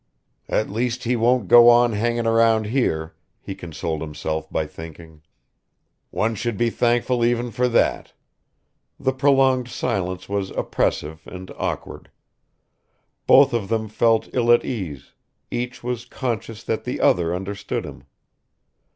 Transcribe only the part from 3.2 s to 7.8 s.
he consoled himself by thinking: "one should be thankful even for